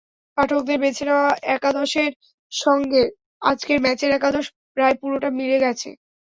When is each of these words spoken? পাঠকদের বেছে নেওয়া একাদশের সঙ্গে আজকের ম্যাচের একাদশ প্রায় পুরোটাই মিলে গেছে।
পাঠকদের 0.37 0.77
বেছে 0.83 1.03
নেওয়া 1.07 1.27
একাদশের 1.55 2.11
সঙ্গে 2.51 3.01
আজকের 3.41 3.77
ম্যাচের 3.81 4.11
একাদশ 4.13 4.45
প্রায় 4.75 4.95
পুরোটাই 5.01 5.33
মিলে 5.39 5.57
গেছে। 5.65 5.89